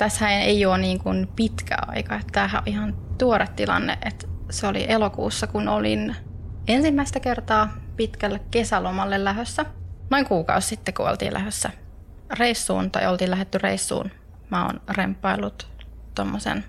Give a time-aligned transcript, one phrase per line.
[0.00, 2.20] tässä ei ole niin kuin pitkä aika.
[2.32, 6.16] Tämähän on ihan tuore tilanne, että se oli elokuussa, kun olin
[6.68, 9.64] ensimmäistä kertaa pitkälle kesälomalle lähössä.
[10.10, 11.70] Noin kuukausi sitten, kun oltiin lähössä
[12.38, 14.10] reissuun tai oltiin lähetty reissuun.
[14.50, 15.68] Mä oon rempailut
[16.14, 16.64] tuommoisen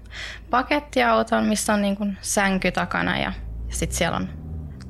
[0.49, 3.33] pakettiauton, missä on niin kuin sänky takana ja,
[3.69, 4.29] ja sitten siellä on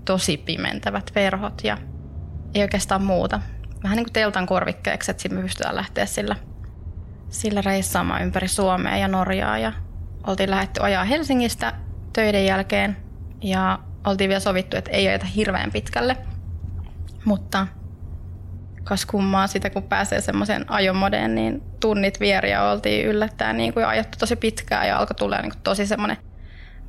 [0.06, 1.78] tosi pimentävät verhot ja
[2.54, 3.42] ei oikeastaan muuta.
[3.84, 6.36] Vähän niin kuin teltan korvikkeeksi, että me pystytään lähteä sillä,
[7.32, 9.58] sillä reissaamaan ympäri Suomea ja Norjaa.
[9.58, 9.74] Ja
[10.28, 11.74] oltiin lähdetty ajaa Helsingistä
[12.14, 12.98] töiden jälkeen
[13.42, 16.18] ja oltiin vielä sovittu, että ei ajeta hirveän pitkälle.
[17.26, 17.68] Mutta
[18.84, 24.18] kas kummaa sitä, kun pääsee semmoiseen ajomodeen, niin tunnit vieriä oltiin yllättäen niin kuin ajettu
[24.18, 26.18] tosi pitkään ja alkoi tulla niin kuin tosi semmoinen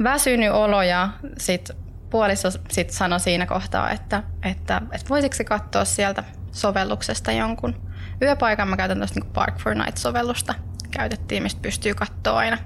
[0.04, 1.76] väsynyt olo ja sitten
[2.10, 7.91] puoliso sit sanoi siinä kohtaa, että, että, että voisiko se katsoa sieltä sovelluksesta jonkun
[8.22, 8.68] yöpaikan.
[8.68, 10.54] Mä käytän tästä niin Park for Night-sovellusta.
[10.90, 12.58] Käytettiin, mistä pystyy katsoa aina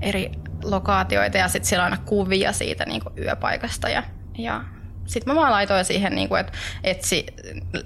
[0.00, 0.32] eri
[0.64, 3.88] lokaatioita ja sitten siellä on aina kuvia siitä niin yöpaikasta.
[3.88, 4.02] Ja,
[4.38, 4.64] ja
[5.06, 6.52] sitten mä vaan laitoin siihen, niin kuin, että
[6.84, 7.26] etsi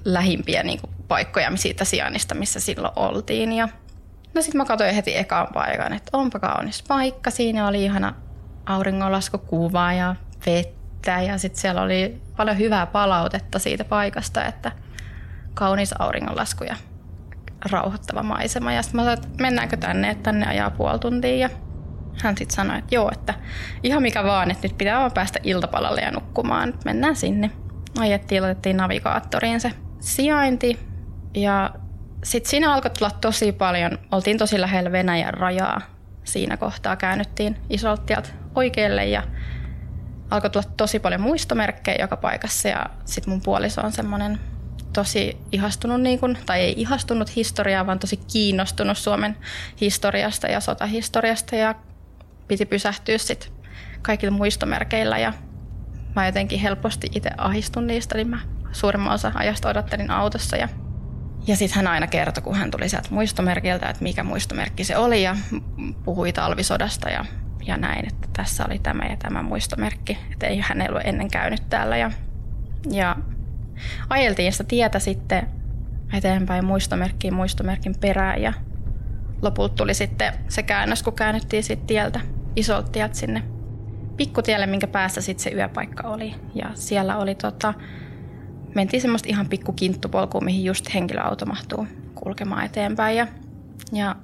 [0.05, 3.53] lähimpiä niin kuin, paikkoja siitä sijainnista, missä silloin oltiin.
[3.53, 3.69] Ja
[4.34, 7.31] no sitten mä katsoin heti ekaan paikan, että onpa kaunis paikka.
[7.31, 8.15] Siinä oli ihana
[8.67, 14.72] auringonlaskukuva ja vettä ja sitten siellä oli paljon hyvää palautetta siitä paikasta, että
[15.55, 16.77] kaunis auringonlasku ja
[17.70, 18.72] rauhoittava maisema.
[18.72, 21.36] Ja sitten mä sanoin, että mennäänkö tänne, että tänne ajaa puoli tuntia.
[21.36, 21.50] Ja
[22.22, 23.34] hän sitten sanoi, että joo, että
[23.82, 26.69] ihan mikä vaan, että nyt pitää vaan päästä iltapalalle ja nukkumaan.
[26.69, 27.50] Nyt mennään sinne.
[27.98, 30.78] Ajettiin, otettiin navigaattoriin se sijainti.
[31.34, 31.70] Ja
[32.25, 35.80] sitten siinä alkoi tulla tosi paljon, oltiin tosi lähellä Venäjän rajaa.
[36.25, 38.22] Siinä kohtaa käännyttiin isolta
[38.55, 39.22] oikealle ja
[40.30, 44.41] alkoi tulla tosi paljon muistomerkkejä joka paikassa ja sitten mun puoliso on semmoinen
[44.94, 49.37] tosi ihastunut, niin kun, tai ei ihastunut historiaa, vaan tosi kiinnostunut Suomen
[49.81, 51.75] historiasta ja sotahistoriasta ja
[52.49, 53.53] piti pysähtyä sitten
[54.03, 55.32] kaikilla muistomerkeillä ja
[56.16, 58.41] mä jotenkin helposti itse ahistun niistä, niin mä
[58.72, 60.69] suurimman osa ajasta odottelin autossa ja
[61.47, 65.22] ja sitten hän aina kertoi, kun hän tuli sieltä muistomerkiltä, että mikä muistomerkki se oli
[65.22, 65.37] ja
[66.05, 67.25] puhui talvisodasta ja
[67.66, 71.62] ja näin, että tässä oli tämä ja tämä muistomerkki, että ei hän ollut ennen käynyt
[71.69, 71.97] täällä.
[71.97, 72.11] Ja,
[72.91, 73.16] ja
[74.11, 75.47] ajeltiin sitä tietä sitten
[76.12, 78.53] eteenpäin muistomerkkiin muistomerkin perään ja
[79.43, 82.21] lopulta tuli sitten se käännös, kun käännyttiin sitten tieltä,
[82.57, 83.43] isolta tieltä sinne
[84.17, 86.35] pikkutielle, minkä päässä sitten se yöpaikka oli.
[86.55, 87.75] Ja siellä oli tota,
[88.75, 93.17] mentiin semmoista ihan pikku kinttupolkua, mihin just henkilöauto mahtuu kulkemaan eteenpäin.
[93.17, 93.27] Ja,
[93.93, 94.17] ja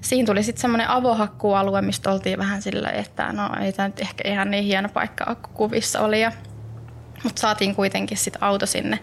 [0.00, 4.28] siinä tuli sitten semmoinen avohakkualue, mistä oltiin vähän sillä, että no ei tämä nyt ehkä
[4.28, 6.20] ihan niin hieno paikka kuvissa oli.
[6.20, 6.32] Ja,
[7.24, 8.98] mutta saatiin kuitenkin sitten auto sinne,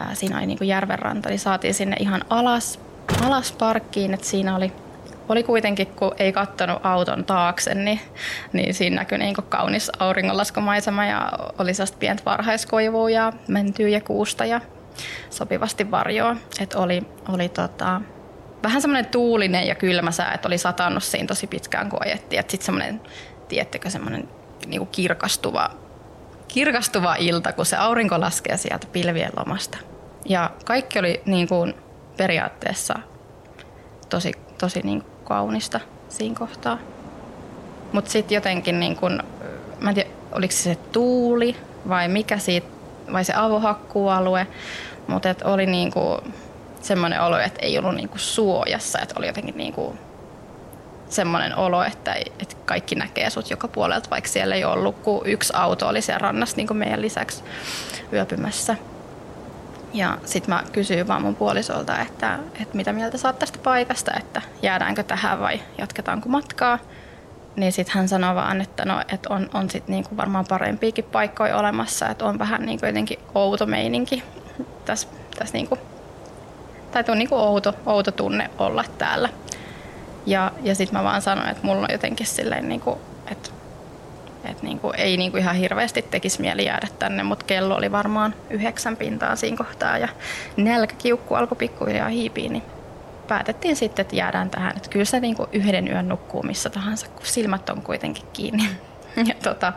[0.00, 2.80] ää, siinä oli niinku järvenranta, niin saatiin sinne ihan alas,
[3.22, 4.72] alas parkkiin, että siinä oli
[5.28, 8.00] oli kuitenkin, kun ei kattonut auton taakse, niin,
[8.52, 14.44] niin siinä näkyi niin kaunis auringonlaskumaisema ja oli sellaista pientä varhaiskoivua ja mentyä ja kuusta
[14.44, 14.60] ja
[15.30, 16.36] sopivasti varjoa.
[16.60, 18.00] että oli, oli tota,
[18.62, 22.42] vähän semmoinen tuulinen ja kylmä sää, että oli satannut siinä tosi pitkään, kun ajettiin.
[22.42, 23.00] Sitten semmoinen,
[23.48, 24.28] tiettekö, semmoinen
[24.66, 25.70] niin kuin kirkastuva,
[26.48, 29.78] kirkastuva ilta, kun se aurinko laskee sieltä pilvien lomasta.
[30.24, 31.74] Ja kaikki oli niin kuin
[32.16, 32.94] periaatteessa
[34.08, 36.78] tosi, tosi niin kuin kaunista siinä kohtaa.
[37.92, 39.22] Mutta sitten jotenkin, niin kuin,
[39.80, 41.56] mä en tiedä, oliko se, se tuuli
[41.88, 42.66] vai mikä siitä,
[43.12, 44.46] vai se avohakkuualue,
[45.06, 46.18] mutta oli niin kuin,
[46.80, 49.96] semmoinen olo, että ei ollut niinku suojassa, että oli jotenkin niinku
[51.08, 55.52] semmoinen olo, että, että kaikki näkee sut joka puolelta, vaikka siellä ei ollut, kun yksi
[55.56, 57.44] auto oli siellä rannassa niin kuin meidän lisäksi
[58.12, 58.76] yöpymässä.
[59.92, 64.12] Ja sitten mä kysyin vaan mun puolisolta, että, että mitä mieltä sä oot tästä paikasta,
[64.18, 66.78] että jäädäänkö tähän vai jatketaanko matkaa.
[67.56, 71.56] Niin sitten hän sanoi vaan, että, no, että on, on sit niinku varmaan parempiakin paikkoja
[71.56, 74.22] olemassa, että on vähän niinku jotenkin outo meininki
[74.84, 75.78] tässä, tässä niinku
[76.92, 79.28] tai tuo niin kuin outo, outo tunne olla täällä.
[80.26, 82.98] Ja, ja sitten mä vaan sanoin, että mulla on jotenkin silleen, niin kuin,
[83.30, 83.50] että,
[84.44, 87.92] että niin kuin, ei niin kuin ihan hirveästi tekisi mieli jäädä tänne, mutta kello oli
[87.92, 90.08] varmaan yhdeksän pintaa siinä kohtaa ja
[90.56, 92.62] nälkäkiukku alkoi pikkuhiljaa hiipiä, niin
[93.28, 94.76] päätettiin sitten, että jäädään tähän.
[94.76, 98.64] Että kyllä se niin kuin yhden yön nukkuu missä tahansa, kun silmät on kuitenkin kiinni.
[99.26, 99.72] Ja tota,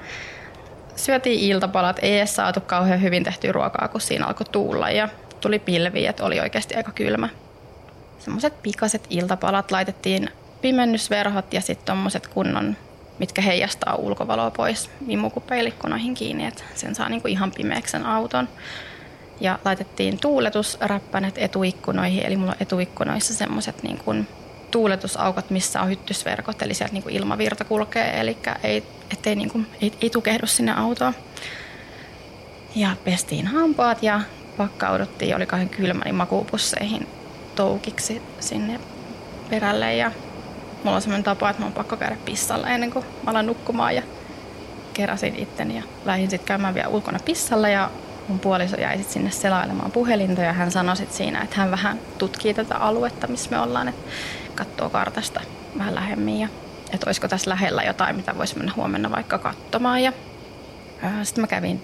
[0.95, 5.09] syötiin iltapalat, ei edes saatu kauhean hyvin tehtyä ruokaa, kun siinä alkoi tuulla ja
[5.41, 7.29] tuli pilvi, että oli oikeasti aika kylmä.
[8.23, 10.29] Semmoiset pikaset iltapalat laitettiin
[10.61, 12.77] pimennysverhot ja sitten tommoset kunnon,
[13.19, 18.49] mitkä heijastaa ulkovaloa pois imukupeilikkunoihin kiinni, että sen saa niinku ihan pimeäksi sen auton.
[19.39, 24.27] Ja laitettiin tuuletusräppänet etuikkunoihin, eli mulla on etuikkunoissa semmoiset niin
[24.71, 28.83] tuuletusaukot, missä on hyttysverkot, eli sieltä niin kuin ilmavirta kulkee, eli ei,
[29.13, 31.13] ettei niin kuin, ei, ei tukehdu sinne autoon.
[32.75, 34.21] Ja pestiin hampaat ja
[34.57, 37.07] pakkauduttiin, oli kahden kylmä, niin makuupusseihin
[37.55, 38.79] toukiksi sinne
[39.49, 39.95] perälle.
[39.95, 40.11] Ja
[40.83, 43.95] mulla on sellainen tapa, että mä on pakko käydä pissalla ennen kuin mä alan nukkumaan.
[43.95, 44.03] Ja
[44.93, 47.91] keräsin itteni ja lähdin sitten käymään vielä ulkona pissalla ja
[48.27, 51.99] mun puoliso jäi sit sinne selailemaan puhelinta ja hän sanoi sit siinä, että hän vähän
[52.17, 54.11] tutkii tätä aluetta, missä me ollaan, että
[54.55, 55.41] katsoo kartasta
[55.77, 56.47] vähän lähemmin ja
[56.93, 60.03] että olisiko tässä lähellä jotain, mitä voisi mennä huomenna vaikka katsomaan.
[60.03, 60.13] Ja
[61.23, 61.81] sitten mä kävin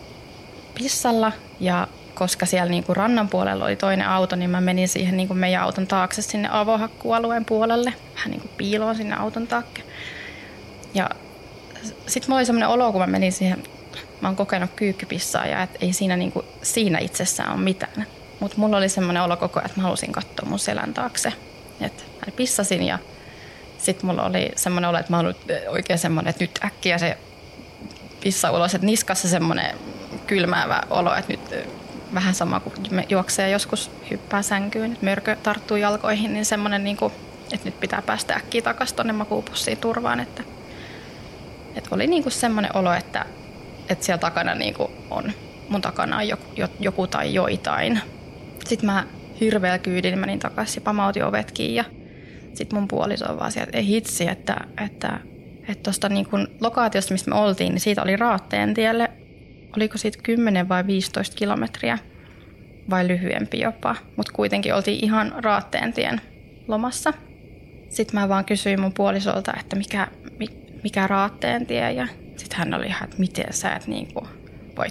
[0.75, 1.87] pissalla ja
[2.17, 5.37] koska siellä niin kuin rannan puolella oli toinen auto, niin mä menin siihen niin kuin
[5.37, 9.83] meidän auton taakse sinne avohakkualueen puolelle, vähän niin kuin piiloon sinne auton taakse.
[10.93, 11.09] Ja
[12.07, 13.63] sitten mulla oli semmoinen olo, kun mä menin siihen,
[14.21, 18.05] mä oon kokenut kyykkypissaa ja et ei siinä, niin kuin, siinä itsessään ole mitään.
[18.39, 21.33] Mutta mulla oli semmoinen olo koko ajan, että mä halusin katsoa mun selän taakse.
[21.81, 22.99] Et mä pissasin ja
[23.77, 25.35] sitten mulla oli semmoinen olo, että mä olin
[25.67, 27.17] oikein semmoinen, että nyt äkkiä se
[28.19, 29.77] pissa ulos, että niskassa semmoinen
[30.27, 31.69] kylmäävä olo, että nyt
[32.13, 37.13] vähän sama kuin juoksee joskus hyppää sänkyyn, että mörkö tarttuu jalkoihin, niin semmoinen, niin kuin,
[37.53, 40.19] että nyt pitää päästä äkkiä takaisin tuonne makuupussiin turvaan.
[40.19, 40.43] Että,
[41.75, 43.25] että oli niin kuin semmoinen olo, että,
[43.89, 45.31] että siellä takana niin kuin on,
[45.69, 46.45] mun takana on joku,
[46.79, 48.01] joku tai joitain.
[48.65, 49.05] Sitten mä
[49.41, 51.83] hirveällä kyydin menin takaisin, pamautin ovet kiinni ja
[52.53, 55.19] sitten mun puoliso on vaan sieltä, ei hitsi, että, että
[55.67, 56.27] että tuosta niin
[56.59, 59.11] lokaatiosta, mistä me oltiin, niin siitä oli Raatteen tielle
[59.77, 61.97] oliko siitä 10 vai 15 kilometriä
[62.89, 66.21] vai lyhyempi jopa, mutta kuitenkin oltiin ihan Raatteen tien
[66.67, 67.13] lomassa.
[67.89, 70.07] Sitten mä vaan kysyin mun puolisolta, että mikä,
[70.83, 74.27] mikä Raatteen ja sitten hän oli ihan, että miten sä et niin kuin
[74.77, 74.87] voi,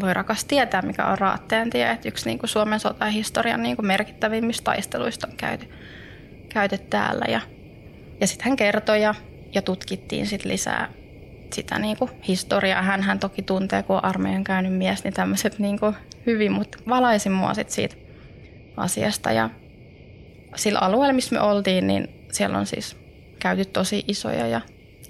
[0.00, 1.90] voi rakas tietää, mikä on Raatteen tie.
[1.90, 5.68] Että yksi niin kuin Suomen sotahistorian niin kuin merkittävimmistä taisteluista on käyty,
[6.48, 7.24] käyty täällä.
[7.28, 7.40] Ja,
[8.20, 9.14] ja sitten hän kertoi ja,
[9.54, 10.88] ja tutkittiin sit lisää
[11.52, 12.82] sitä niin kuin historiaa.
[12.82, 15.96] Hän, hän toki tuntee, kun on armeijan käynyt mies, niin tämmöiset niin kuin
[16.26, 17.96] hyvin, mutta valaisi mua sit siitä
[18.76, 19.32] asiasta.
[19.32, 19.50] Ja
[20.56, 22.96] sillä alueella, missä me oltiin, niin siellä on siis
[23.38, 24.60] käyty tosi isoja ja,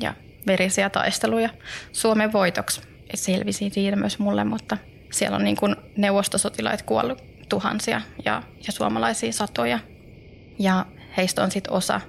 [0.00, 0.14] ja
[0.46, 1.48] verisiä taisteluja
[1.92, 2.80] Suomen voitoksi.
[3.14, 4.76] Selvisi siitä myös mulle, mutta
[5.12, 9.78] siellä on niin kuin neuvostosotilaat kuollut tuhansia ja, ja suomalaisia satoja.
[10.58, 10.86] Ja
[11.16, 12.00] heistä on sitten osa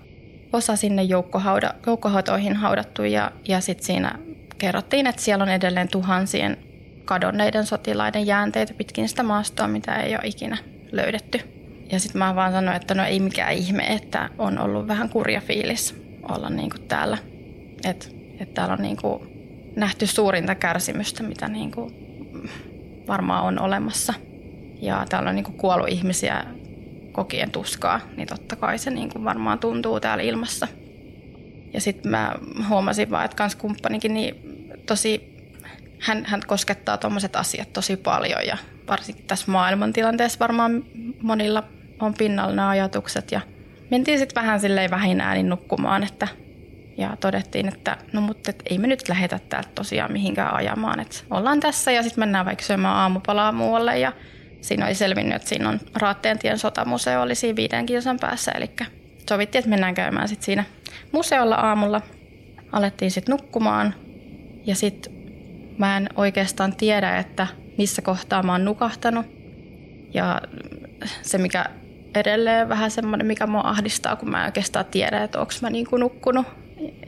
[0.54, 4.12] osa sinne joukkohauda, joukkohautoihin haudattu ja, ja sitten siinä
[4.58, 6.58] kerrottiin, että siellä on edelleen tuhansien
[7.06, 10.58] kadonneiden sotilaiden jäänteitä pitkin sitä maastoa, mitä ei ole ikinä
[10.92, 11.40] löydetty.
[11.92, 15.42] Ja sitten mä vaan sanoin, että no ei mikään ihme, että on ollut vähän kurja
[15.42, 17.18] fiilis olla niin kuin täällä.
[17.86, 18.06] Että
[18.40, 19.22] et täällä on niin kuin
[19.76, 21.94] nähty suurinta kärsimystä, mitä niin kuin
[23.08, 24.14] varmaan on olemassa.
[24.82, 26.46] Ja täällä on niin kuin kuollut ihmisiä
[27.14, 30.68] kokien tuskaa, niin totta kai se niin kuin varmaan tuntuu täällä ilmassa.
[31.74, 32.36] Ja sitten mä
[32.70, 34.36] huomasin vaan, että kans kumppanikin niin
[34.86, 35.38] tosi,
[36.00, 38.58] hän, hän koskettaa tuommoiset asiat tosi paljon ja
[38.88, 40.84] varsinkin tässä maailmantilanteessa varmaan
[41.22, 41.64] monilla
[42.00, 43.42] on pinnalla nämä ajatukset ja
[43.92, 46.28] mentiin sitten vähän silleen vähin äänin nukkumaan, että
[46.98, 51.18] ja todettiin, että no mutta et ei me nyt lähetä täältä tosiaan mihinkään ajamaan, että
[51.30, 54.14] ollaan tässä ja sitten mennään vaikka syömään aamupalaa muualle ja
[54.64, 58.70] siinä oli selvinnyt, että siinä on Raatteentien sotamuseo oli siinä viiden kilsan päässä, eli
[59.30, 60.64] sovittiin, että mennään käymään sitten siinä
[61.12, 62.02] museolla aamulla.
[62.72, 63.96] Alettiin sitten nukkumaan
[64.66, 65.14] ja sitten
[65.78, 69.26] mä en oikeastaan tiedä, että missä kohtaa mä oon nukahtanut.
[70.14, 70.42] Ja
[71.22, 71.66] se, mikä
[72.16, 75.88] edelleen vähän semmoinen, mikä mua ahdistaa, kun mä en oikeastaan tiedä, että onko mä niin
[76.00, 76.48] nukkunut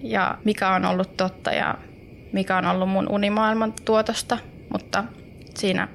[0.01, 1.75] ja mikä on ollut totta ja
[2.33, 4.38] mikä on ollut mun unimaailman tuotosta.
[4.71, 5.03] Mutta
[5.55, 5.88] siinä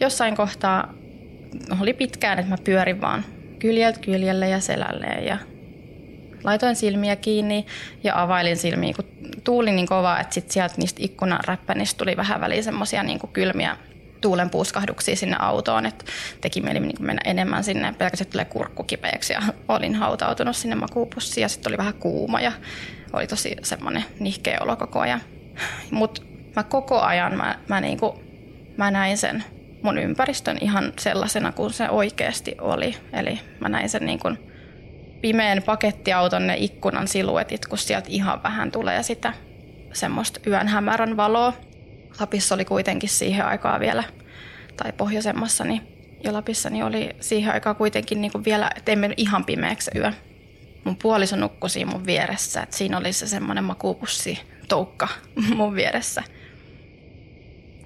[0.00, 0.94] jossain kohtaa
[1.80, 3.24] oli pitkään, että mä pyörin vaan
[3.58, 5.38] kyljeltä kyljelle ja selälleen ja
[6.44, 7.66] laitoin silmiä kiinni
[8.04, 9.04] ja availin silmiä, kun
[9.44, 13.76] tuuli niin kova, että sit sieltä niistä ikkunan räppänistä tuli vähän väliin semmoisia niin kylmiä
[14.20, 16.04] tuulen puuskahduksia sinne autoon, että
[16.40, 21.42] teki mieli niin mennä enemmän sinne, pelkästään tulee kurkku kipeäksi ja olin hautautunut sinne makuupussiin
[21.42, 22.52] ja sitten oli vähän kuuma ja
[23.12, 25.20] oli tosi semmoinen nihkeä olo koko ajan.
[25.90, 26.22] Mutta
[26.56, 28.12] mä koko ajan mä, mä, kuin,
[28.76, 29.44] mä näin sen
[29.82, 32.96] mun ympäristön ihan sellaisena kuin se oikeasti oli.
[33.12, 34.38] Eli mä näin sen niin kuin
[35.20, 39.32] pimeän pakettiauton ne ikkunan siluetit, kun sieltä ihan vähän tulee sitä
[39.92, 41.52] semmoista yön hämärän valoa.
[42.20, 44.04] Lapissa oli kuitenkin siihen aikaan vielä,
[44.76, 45.82] tai pohjoisemmassa, niin
[46.24, 49.90] ja Lapissa niin oli siihen aikaan kuitenkin niin kuin vielä, että ei mennyt ihan pimeäksi
[49.94, 50.12] yö.
[50.84, 55.08] Mun puoliso nukkui siinä mun vieressä, että siinä oli se semmoinen makuupussi toukka
[55.56, 56.22] mun vieressä–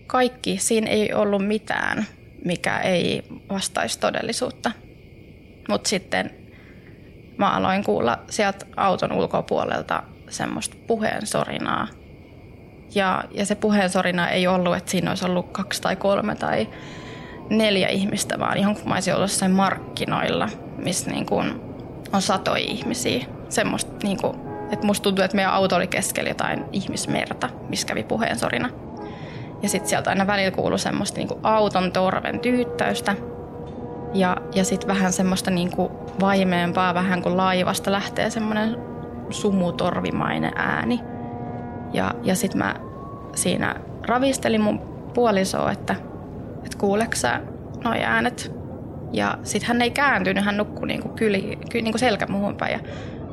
[0.06, 2.06] kaikki, siinä ei ollut mitään,
[2.44, 4.70] mikä ei vastaisi todellisuutta.
[5.68, 6.30] Mutta sitten
[7.36, 11.88] mä aloin kuulla sieltä auton ulkopuolelta semmoista puheensorinaa.
[12.94, 16.68] Ja, ja se puheensorina ei ollut, että siinä olisi ollut kaksi tai kolme tai
[17.50, 21.60] neljä ihmistä, vaan ihan kuin mä olisin ollut jossain markkinoilla, missä niin kuin
[22.12, 23.26] on satoja ihmisiä.
[23.48, 24.36] Semmoista, niin kuin,
[24.72, 28.68] että musta tuntuu, että meidän auto oli keskellä jotain ihmismerta, missä kävi puheensorina.
[29.62, 33.14] Ja sitten sieltä aina välillä kuului semmoista niin kuin auton torven tyyttäystä.
[34.14, 38.76] Ja, ja sitten vähän semmoista niin kuin vaimeempaa, vähän kuin laivasta lähtee semmoinen
[39.30, 41.00] sumutorvimainen ääni.
[41.92, 42.74] Ja, ja sitten mä
[43.34, 43.74] siinä
[44.06, 44.80] ravistelin mun
[45.14, 45.94] puolisoa, että,
[46.64, 47.40] että kuuleeko sä
[47.84, 48.52] noi äänet.
[49.12, 52.72] Ja sitten hän ei kääntynyt, hän nukkui niinku kyli, ky, niinku selkä muuhun päin.
[52.72, 52.80] Ja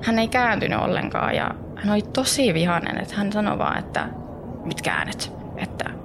[0.01, 4.09] hän ei kääntynyt ollenkaan ja hän oli tosi vihainen, että hän sanoi vaan, että
[4.65, 5.33] mitkä äänet.
[5.57, 5.98] Että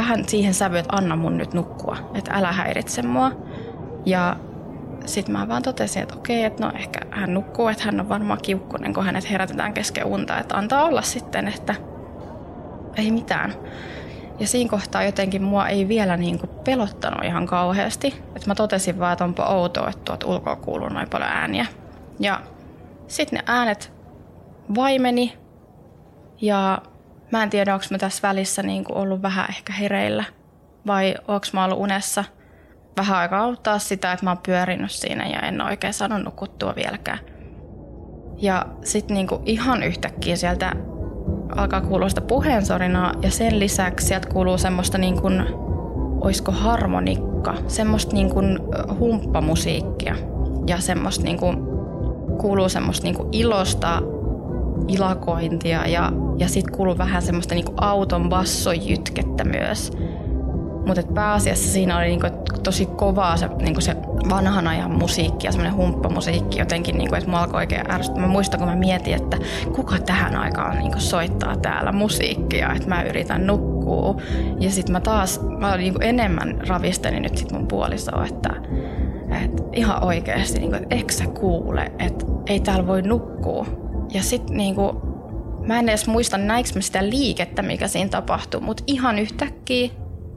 [0.00, 3.32] vähän siihen sävyyn, että anna mun nyt nukkua, että älä häiritse mua.
[4.06, 4.36] Ja
[5.06, 8.40] sitten mä vaan totesin, että okei, että no ehkä hän nukkuu, että hän on varmaan
[8.42, 11.74] kiukkunen, kun hänet herätetään kesken unta, että antaa olla sitten, että
[12.96, 13.54] ei mitään.
[14.38, 18.22] Ja siinä kohtaa jotenkin mua ei vielä niin kuin pelottanut ihan kauheasti.
[18.36, 21.66] Että mä totesin vaan, että onpa outoa, että tuot ulkoa kuuluu noin paljon ääniä.
[22.20, 22.40] Ja
[23.06, 23.92] sitten ne äänet
[24.74, 25.38] vaimeni
[26.40, 26.82] ja
[27.32, 30.24] mä en tiedä, onko mä tässä välissä niin kuin ollut vähän ehkä hereillä
[30.86, 32.24] vai onko mä ollut unessa–
[33.00, 37.18] vähän aikaa auttaa sitä, että mä oon pyörinyt siinä ja en oikein saanut nukuttua vieläkään.
[38.36, 40.72] Ja sitten niinku ihan yhtäkkiä sieltä
[41.56, 45.44] alkaa kuulua sitä puheensorinaa ja sen lisäksi sieltä kuuluu semmoista niin kuin,
[46.20, 48.58] oisko harmonikka, semmoista niin kuin
[48.98, 50.16] humppamusiikkia
[50.66, 51.56] ja semmoista niin kuin,
[52.38, 54.02] kuuluu semmoista niin kuin ilosta
[54.88, 59.92] ilakointia ja, ja sitten kuuluu vähän semmoista niin kuin auton bassojytkettä myös.
[60.86, 62.26] Mutta pääasiassa siinä oli niinku
[62.62, 63.96] tosi kovaa se, niinku se
[64.30, 68.22] vanhan ajan musiikki ja semmoinen humppamusiikki jotenkin, niinku, että mua alkoi oikein ärsyttää.
[68.22, 69.38] Mä muistan, kun mä mietin, että
[69.74, 74.16] kuka tähän aikaan niinku soittaa täällä musiikkia, että mä yritän nukkua.
[74.60, 78.50] Ja sitten mä taas, mä olin niinku enemmän ravisteni nyt sit mun puolisoa, että,
[79.44, 83.66] että ihan oikeasti, niinku, että eikö sä kuule, että ei täällä voi nukkua.
[84.10, 85.00] Ja sitten niinku,
[85.66, 89.90] mä en edes muista näikö mä sitä liikettä, mikä siinä tapahtui, mutta ihan yhtäkkiä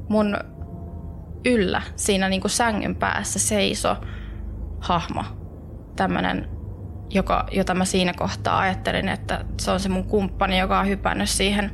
[0.10, 0.38] mun
[1.46, 3.98] yllä siinä niin kuin sängyn päässä seiso
[4.80, 5.24] hahmo.
[5.96, 6.50] Tämmöinen,
[7.10, 11.30] joka, jota mä siinä kohtaa ajattelin, että se on se mun kumppani, joka on hypännyt
[11.30, 11.72] siihen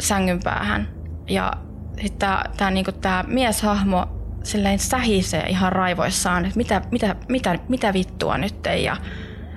[0.00, 0.88] sängyn päähän.
[1.28, 1.52] Ja
[2.00, 4.06] sitten tämä, tämä, niin tämä mieshahmo
[4.42, 8.96] silleen sähisee ihan raivoissaan, että mitä, mitä, mitä, mitä vittua nyt ja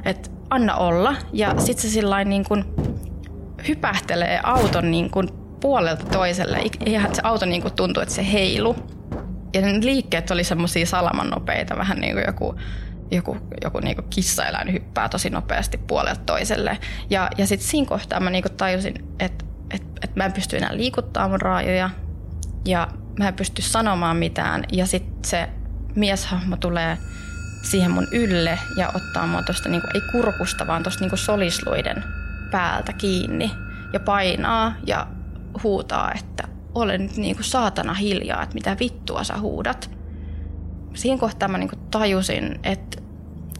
[0.05, 1.15] että anna olla.
[1.33, 2.65] Ja sitten se sillä niin kuin
[3.67, 5.29] hypähtelee auton niin kuin
[5.61, 6.61] puolelta toiselle.
[6.85, 8.75] Ihan se auto niin kuin tuntui, että se heilu.
[9.53, 12.55] Ja ne liikkeet oli semmoisia salaman nopeita, vähän niin kuin joku,
[13.11, 16.77] joku, joku niin kuin kissaeläin hyppää tosi nopeasti puolelta toiselle.
[17.09, 20.57] Ja, ja sitten siinä kohtaa mä niin kuin tajusin, että, että, että mä en pysty
[20.57, 21.89] enää liikuttamaan mun raajoja
[22.65, 22.87] ja
[23.19, 24.63] mä en pysty sanomaan mitään.
[24.71, 25.49] Ja sitten se
[25.95, 26.97] mieshahmo tulee
[27.61, 32.03] siihen mun ylle ja ottaa mua tuosta, niinku, ei kurkusta, vaan tuosta niinku solisluiden
[32.51, 33.51] päältä kiinni
[33.93, 35.07] ja painaa ja
[35.63, 39.89] huutaa, että ole nyt niin kuin saatana hiljaa, että mitä vittua sä huudat.
[40.93, 43.01] Siinä kohtaa mä niin kuin tajusin, että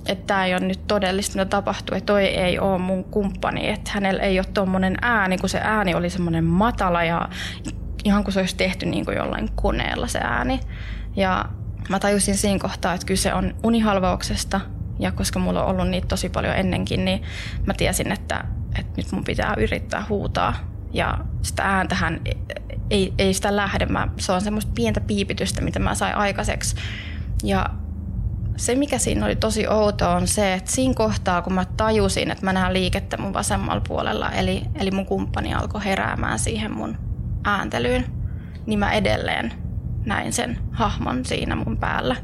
[0.05, 3.91] että tämä ei ole nyt todellista, mitä tapahtuu, että toi ei ole mun kumppani, että
[3.93, 7.29] hänellä ei ole tuommoinen ääni, kun se ääni oli semmoinen matala ja
[8.03, 10.59] ihan kuin se olisi tehty niin kuin jollain koneella se ääni.
[11.15, 11.45] Ja
[11.89, 14.61] mä tajusin siinä kohtaa, että kyse on unihalvauksesta
[14.99, 17.23] ja koska mulla on ollut niitä tosi paljon ennenkin, niin
[17.65, 18.43] mä tiesin, että,
[18.79, 20.53] että nyt mun pitää yrittää huutaa
[20.93, 22.21] ja sitä ääntähän
[22.89, 23.85] ei, ei sitä lähde.
[23.85, 26.75] Mä, se on semmoista pientä piipitystä, mitä mä sain aikaiseksi.
[27.43, 27.65] Ja
[28.57, 32.45] se, mikä siinä oli tosi outoa, on se, että siinä kohtaa, kun mä tajusin, että
[32.45, 36.97] mä näen liikettä mun vasemmalla puolella, eli, eli mun kumppani alkoi heräämään siihen mun
[37.43, 38.05] ääntelyyn,
[38.65, 39.53] niin mä edelleen
[40.05, 42.15] näin sen hahmon siinä mun päällä.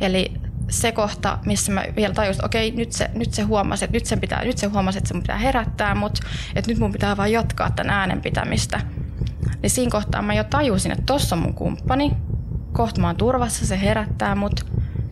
[0.00, 0.32] Eli
[0.70, 4.06] se kohta, missä mä vielä tajusin, että okei, nyt se, nyt se huomasi, että nyt,
[4.06, 6.20] sen pitää, nyt se huomasi, että se mun pitää herättää mut,
[6.54, 8.80] että nyt mun pitää vaan jatkaa tämän äänen pitämistä.
[9.62, 12.12] Niin siinä kohtaa mä jo tajusin, että tossa on mun kumppani,
[12.72, 14.66] kohta mä oon turvassa, se herättää mut,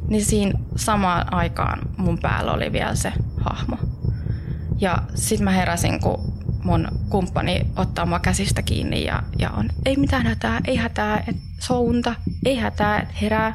[0.09, 3.79] niin siinä samaan aikaan mun päällä oli vielä se hahmo.
[4.81, 6.35] Ja sit mä heräsin, kun
[6.65, 11.37] mun kumppani ottaa mua käsistä kiinni ja, ja on, ei mitään hätää, ei hätää, et
[11.59, 13.53] sounta, ei hätää, herää.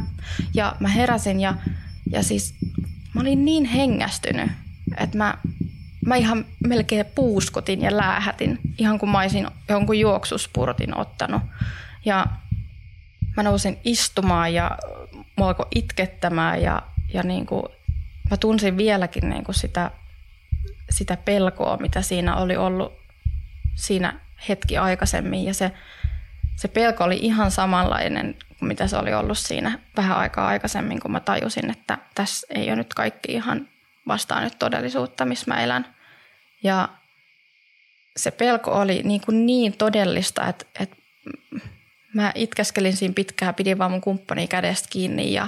[0.54, 1.56] Ja mä heräsin ja
[2.12, 2.56] ja siis
[3.14, 4.52] mä olin niin hengästynyt,
[4.98, 5.38] että mä,
[6.06, 11.42] mä ihan melkein puuskutin ja läähätin, ihan kuin mä olisin jonkun juoksuspurtin ottanut.
[12.06, 12.26] Ja
[13.38, 14.78] mä nousin istumaan ja
[15.36, 16.82] mua alkoi itkettämään ja,
[17.14, 17.64] ja niin kuin,
[18.30, 19.92] mä tunsin vieläkin niin kuin sitä,
[20.90, 22.94] sitä pelkoa, mitä siinä oli ollut
[23.76, 25.46] siinä hetki aikaisemmin.
[25.46, 25.72] Ja se,
[26.62, 31.12] se pelko oli ihan samanlainen kuin mitä se oli ollut siinä vähän aikaa aikaisemmin, kun
[31.12, 33.68] mä tajusin, että tässä ei ole nyt kaikki ihan
[34.08, 35.96] vastaan nyt todellisuutta, missä mä elän.
[36.64, 36.90] Ja
[38.18, 40.96] se pelko oli niin, kuin niin todellista, että, että
[42.14, 45.48] mä itkeskelin siinä pitkään, pidin vaan mun kumppani kädestä kiinni ja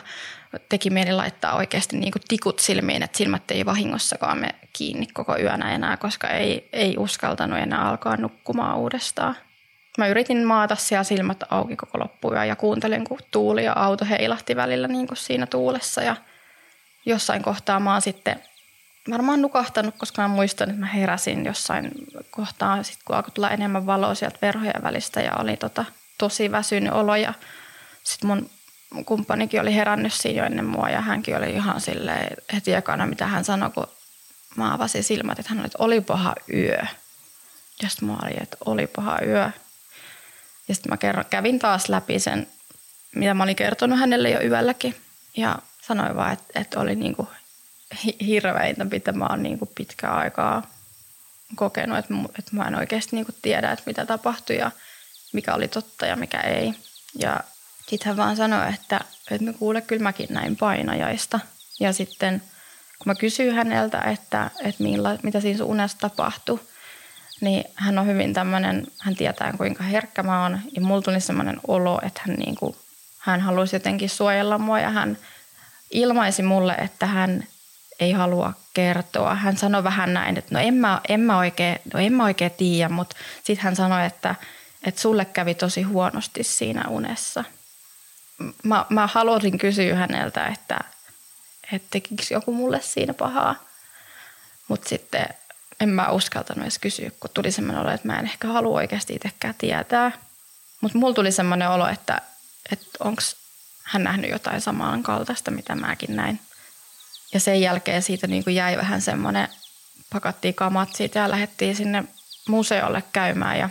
[0.69, 5.37] teki mieli laittaa oikeasti niin kuin tikut silmiin, että silmät ei vahingossakaan me kiinni koko
[5.37, 9.35] yönä enää, koska ei, ei uskaltanut enää alkaa nukkumaan uudestaan.
[9.97, 14.55] Mä yritin maata siellä silmät auki koko loppuyö ja kuuntelin, kun tuuli ja auto heilahti
[14.55, 16.01] välillä niin kuin siinä tuulessa.
[16.01, 16.15] Ja
[17.05, 18.43] jossain kohtaa mä oon sitten
[19.09, 21.91] varmaan nukahtanut, koska mä muistan, että mä heräsin jossain
[22.31, 25.85] kohtaa, sit kun alkoi tulla enemmän valoa sieltä verhojen välistä ja oli tota,
[26.17, 27.15] tosi väsynyt olo.
[27.15, 27.33] Ja
[28.03, 28.49] sitten mun
[29.05, 33.27] kumppanikin oli herännyt siinä jo ennen mua ja hänkin oli ihan silleen heti ekana, mitä
[33.27, 33.87] hän sanoi, kun
[34.55, 36.81] mä avasin silmät, että hän oli, että oli paha yö.
[37.81, 39.51] Ja sitten mä olin, että oli paha yö.
[40.67, 42.47] Ja sitten mä kerron, kävin taas läpi sen,
[43.15, 44.95] mitä mä olin kertonut hänelle jo yölläkin.
[45.37, 47.27] Ja sanoin vaan, että, että oli niin kuin
[48.25, 50.71] hirveintä, mitä mä oon niin kuin pitkää aikaa
[51.55, 51.97] kokenut.
[51.97, 54.71] Että, että mä en oikeasti niin kuin tiedä, että mitä tapahtui ja
[55.33, 56.73] mikä oli totta ja mikä ei.
[57.19, 57.39] Ja
[57.87, 59.01] sitten hän vaan sanoi, että,
[59.31, 61.39] että me kuule, kyllä mäkin näin painajaista.
[61.79, 62.41] Ja sitten
[62.99, 66.59] kun mä kysyin häneltä, että, että milla, mitä siinä sun unessa tapahtui,
[67.43, 70.59] niin hän on hyvin tämmöinen, hän tietää kuinka herkkä mä oon.
[70.75, 72.75] Ja mulla tuli semmoinen olo, että hän, niin kuin,
[73.19, 75.17] hän halusi jotenkin suojella mua ja hän
[75.91, 77.43] ilmaisi mulle, että hän
[77.99, 79.35] ei halua kertoa.
[79.35, 82.51] Hän sanoi vähän näin, että no en mä, en mä oikein, no en mä oikein
[82.51, 84.35] tiedä, mutta sitten hän sanoi, että,
[84.83, 87.43] että sulle kävi tosi huonosti siinä unessa.
[88.63, 90.79] Mä, mä halusin kysyä häneltä, että,
[91.71, 93.55] että tekikö joku mulle siinä pahaa.
[94.67, 95.25] Mutta sitten
[95.79, 99.13] en mä uskaltanut edes kysyä, kun tuli semmoinen olo, että mä en ehkä halua oikeasti
[99.13, 100.11] itsekään tietää.
[100.81, 102.21] Mutta mulla tuli semmoinen olo, että,
[102.71, 103.21] että onko
[103.83, 106.39] hän nähnyt jotain samankaltaista, mitä mäkin näin.
[107.33, 109.47] Ja sen jälkeen siitä niin kuin jäi vähän semmoinen,
[110.09, 112.03] pakattiin kamat siitä ja lähdettiin sinne
[112.47, 113.69] museolle käymään ja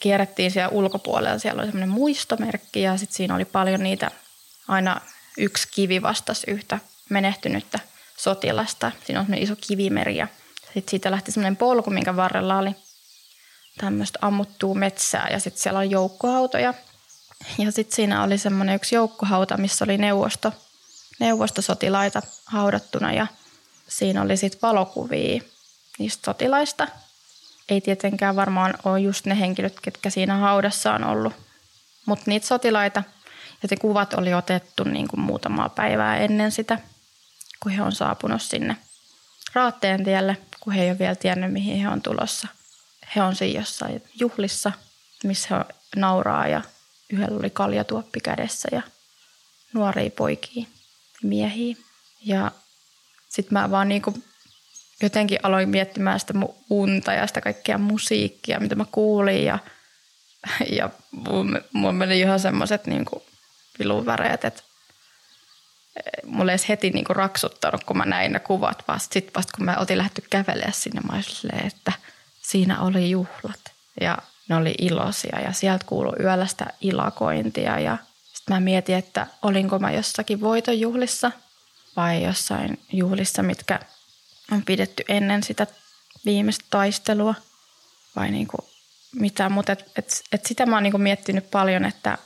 [0.00, 1.38] kierrettiin siellä ulkopuolella.
[1.38, 4.10] Siellä oli semmoinen muistomerkki ja sitten siinä oli paljon niitä,
[4.68, 5.00] aina
[5.38, 7.78] yksi kivi vastasi yhtä menehtynyttä
[8.16, 8.92] sotilasta.
[9.04, 10.28] Siinä on semmoinen iso kivimeri ja
[10.74, 12.76] sitten siitä lähti semmoinen polku, minkä varrella oli
[13.78, 16.74] tämmöistä ammuttua metsää ja sitten siellä oli joukkohautoja.
[17.58, 20.52] Ja sitten siinä oli semmoinen yksi joukkohauta, missä oli neuvosto,
[21.20, 23.26] neuvostosotilaita haudattuna ja
[23.88, 25.42] siinä oli sitten valokuvia
[25.98, 26.88] niistä sotilaista.
[27.68, 31.32] Ei tietenkään varmaan ole just ne henkilöt, ketkä siinä haudassa on ollut,
[32.06, 33.02] mutta niitä sotilaita
[33.62, 36.78] ja te kuvat oli otettu niin kuin muutamaa päivää ennen sitä,
[37.62, 38.76] kun he on saapunut sinne
[39.54, 42.48] Raatteen tielle– kun he ei ole vielä tiennyt, mihin he on tulossa.
[43.16, 44.72] He on siinä jossain juhlissa,
[45.24, 45.64] missä he
[45.96, 46.62] nauraa ja
[47.12, 48.82] yhdellä oli kaljatuoppi kädessä ja
[49.72, 50.66] nuoria poikia,
[51.22, 51.76] miehiä.
[52.24, 52.50] Ja
[53.28, 54.14] sitten mä vaan niinku
[55.02, 59.58] jotenkin aloin miettimään sitä mun unta ja sitä kaikkea musiikkia, mitä mä kuulin ja,
[60.70, 60.90] ja
[61.72, 63.22] mun meni ihan semmoiset niinku
[63.78, 64.62] viluväreet, että
[66.26, 68.84] mulle edes heti niinku raksuttanut, kun mä näin ne kuvat.
[68.88, 71.92] Vasta sitten vasta kun mä oltiin lähdetty kävelemään sinne, mä silleen, että
[72.42, 73.60] siinä oli juhlat.
[74.00, 77.80] Ja ne oli iloisia ja sieltä kuului yöllä sitä ilakointia.
[77.80, 77.96] Ja
[78.32, 81.32] sitten mä mietin, että olinko mä jossakin voitojuhlissa
[81.96, 83.80] vai jossain juhlissa, mitkä
[84.52, 85.66] on pidetty ennen sitä
[86.24, 87.34] viimeistä taistelua
[88.16, 88.56] vai niinku
[89.14, 89.48] mitä.
[89.48, 92.18] Mutta et, et, et sitä mä oon niinku miettinyt paljon, että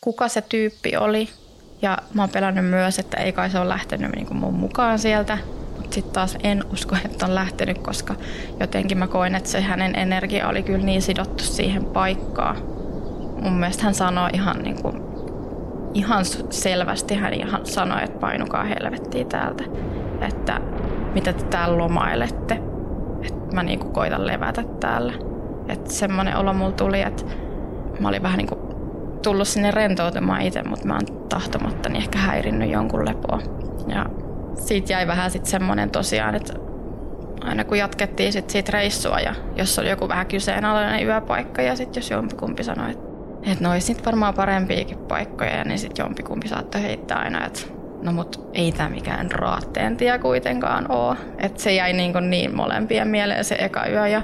[0.00, 1.28] kuka se tyyppi oli–
[1.82, 5.38] ja mä oon pelännyt myös, että ei kai se ole lähtenyt niin mun mukaan sieltä.
[5.76, 8.14] Mutta sitten taas en usko, että on lähtenyt, koska
[8.60, 12.56] jotenkin mä koen, että se hänen energia oli kyllä niin sidottu siihen paikkaan.
[13.42, 15.02] Mun mielestä hän sanoi ihan, niin kuin,
[15.94, 19.64] ihan selvästi, hän ihan sanoi, että painukaa helvettiin täältä.
[20.20, 20.60] Että
[21.14, 22.54] mitä te täällä lomailette.
[23.22, 25.12] Että mä niin koitan levätä täällä.
[25.68, 27.24] Että semmoinen olo mulla tuli, että
[28.00, 28.60] mä olin vähän niin kuin
[29.22, 33.38] tullut sinne rentoutumaan itse, mutta mä oon tahtomatta niin ehkä häirinnyt jonkun lepoa.
[33.88, 34.06] Ja
[34.54, 36.54] siitä jäi vähän sitten semmoinen tosiaan, että
[37.40, 42.00] aina kun jatkettiin sit siitä reissua ja jos oli joku vähän kyseenalainen yöpaikka ja sitten
[42.00, 43.04] jos jompikumpi sanoi, että,
[43.42, 47.60] että no olisi varmaan parempiakin paikkoja, niin sitten jompikumpi saattoi heittää aina, että
[48.02, 51.16] no mut ei tämä mikään raatteen tie kuitenkaan ole.
[51.38, 54.22] Että se jäi niin, niin molempien mieleen se eka yö ja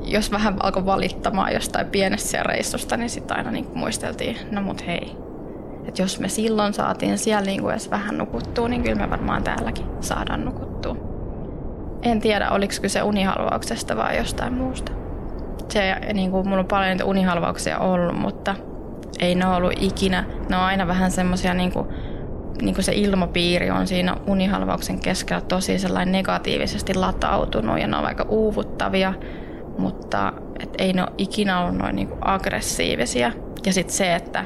[0.00, 5.16] jos vähän alkoi valittamaan jostain pienestä reissusta, niin sitten aina niin muisteltiin, no mut hei,
[5.88, 9.42] Että jos me silloin saatiin siellä niin kuin edes vähän nukuttua, niin kyllä me varmaan
[9.42, 10.96] täälläkin saadaan nukuttua.
[12.02, 14.92] En tiedä, oliko kyse unihalvauksesta vai jostain muusta.
[15.68, 18.54] Se, niin kuin, mulla on paljon niitä unihalvauksia ollut, mutta
[19.18, 20.24] ei ne ollut ikinä.
[20.48, 21.88] Ne on aina vähän semmoisia, niin kuin,
[22.62, 28.06] niin kuin se ilmapiiri on siinä unihalvauksen keskellä tosi sellainen negatiivisesti latautunut ja ne on
[28.06, 29.14] aika uuvuttavia,
[29.78, 33.32] mutta et ei ne ole ikinä ollut noin niin aggressiivisia.
[33.66, 34.44] Ja sitten se, että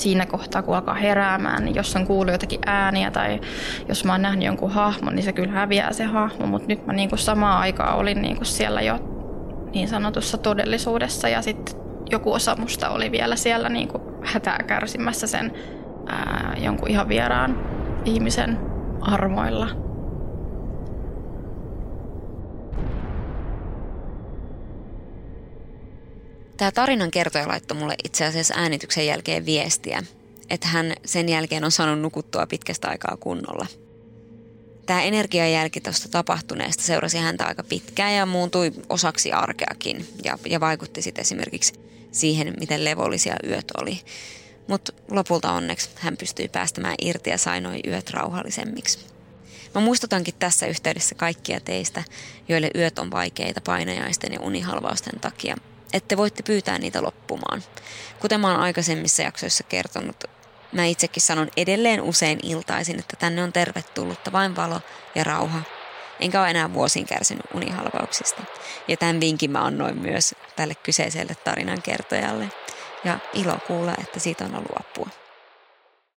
[0.00, 3.40] siinä kohtaa, kun alkaa heräämään, niin jos on kuullut jotakin ääniä tai
[3.88, 6.92] jos mä oon nähnyt jonkun hahmon, niin se kyllä häviää se hahmo, mutta nyt mä
[6.92, 8.98] niin kuin samaan aikaan olin niin kuin siellä jo
[9.74, 15.26] niin sanotussa todellisuudessa ja sitten joku osa musta oli vielä siellä niin kuin hätää kärsimässä
[15.26, 15.52] sen
[16.06, 17.58] ää, jonkun ihan vieraan
[18.04, 18.58] ihmisen
[19.00, 19.89] armoilla.
[26.60, 30.02] Tämä tarinan kertoja laittoi mulle itse asiassa äänityksen jälkeen viestiä,
[30.50, 33.66] että hän sen jälkeen on saanut nukuttua pitkästä aikaa kunnolla.
[34.86, 41.02] Tämä energiajälki tuosta tapahtuneesta seurasi häntä aika pitkään ja muuntui osaksi arkeakin ja, ja vaikutti
[41.02, 41.72] sitten esimerkiksi
[42.12, 44.00] siihen, miten levollisia yöt oli.
[44.68, 48.98] Mutta lopulta onneksi hän pystyi päästämään irti ja sai noin yöt rauhallisemmiksi.
[49.74, 52.04] Mä muistutankin tässä yhteydessä kaikkia teistä,
[52.48, 55.56] joille yöt on vaikeita painajaisten ja unihalvausten takia,
[55.92, 57.62] että voitte pyytää niitä loppumaan.
[58.20, 60.24] Kuten mä oon aikaisemmissa jaksoissa kertonut,
[60.72, 64.80] mä itsekin sanon edelleen usein iltaisin, että tänne on tervetullutta vain valo
[65.14, 65.62] ja rauha.
[66.20, 68.42] Enkä ole enää vuosiin kärsinyt unihalvauksista.
[68.88, 72.48] Ja tämän vinkin mä annoin myös tälle kyseiselle tarinan kertojalle.
[73.04, 75.19] Ja ilo kuulla, että siitä on ollut apua.